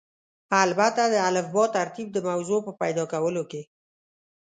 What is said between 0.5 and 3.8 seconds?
البته د الفبا ترتیب د موضوع په پیدا کولو کې.